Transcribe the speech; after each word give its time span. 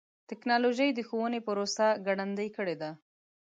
ټکنالوجي 0.29 0.89
د 0.93 0.99
ښوونې 1.07 1.39
پروسه 1.47 1.87
ګړندۍ 2.05 2.49
کړې 2.57 2.75
ده. 2.81 2.91